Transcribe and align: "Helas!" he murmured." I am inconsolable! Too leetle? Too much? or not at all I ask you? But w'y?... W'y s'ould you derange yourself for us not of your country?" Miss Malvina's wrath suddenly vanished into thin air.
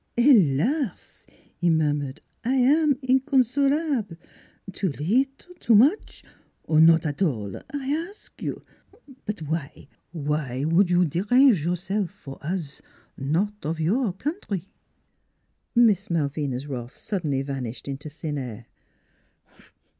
"Helas!" 0.17 1.27
he 1.61 1.69
murmured." 1.69 2.21
I 2.43 2.55
am 2.55 2.97
inconsolable! 3.03 4.17
Too 4.73 4.89
leetle? 4.93 5.53
Too 5.59 5.75
much? 5.75 6.23
or 6.63 6.79
not 6.81 7.05
at 7.05 7.21
all 7.21 7.55
I 7.71 7.89
ask 8.09 8.41
you? 8.41 8.63
But 9.27 9.43
w'y?... 9.45 9.89
W'y 10.11 10.63
s'ould 10.63 10.89
you 10.89 11.05
derange 11.05 11.63
yourself 11.63 12.09
for 12.09 12.39
us 12.43 12.81
not 13.15 13.63
of 13.63 13.79
your 13.79 14.13
country?" 14.13 14.69
Miss 15.75 16.09
Malvina's 16.09 16.65
wrath 16.65 16.95
suddenly 16.95 17.43
vanished 17.43 17.87
into 17.87 18.09
thin 18.09 18.39
air. 18.39 18.65